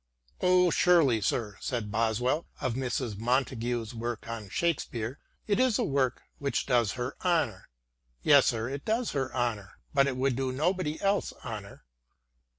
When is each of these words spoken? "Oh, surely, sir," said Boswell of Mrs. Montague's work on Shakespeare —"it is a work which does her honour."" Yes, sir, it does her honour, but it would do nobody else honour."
"Oh, 0.41 0.71
surely, 0.71 1.21
sir," 1.21 1.57
said 1.61 1.91
Boswell 1.91 2.47
of 2.59 2.73
Mrs. 2.73 3.19
Montague's 3.19 3.93
work 3.93 4.27
on 4.27 4.49
Shakespeare 4.49 5.19
—"it 5.45 5.59
is 5.59 5.77
a 5.77 5.83
work 5.83 6.23
which 6.39 6.65
does 6.65 6.93
her 6.93 7.15
honour."" 7.23 7.69
Yes, 8.23 8.47
sir, 8.47 8.67
it 8.67 8.83
does 8.83 9.11
her 9.11 9.31
honour, 9.31 9.73
but 9.93 10.07
it 10.07 10.17
would 10.17 10.35
do 10.35 10.51
nobody 10.51 10.99
else 11.01 11.33
honour." 11.45 11.83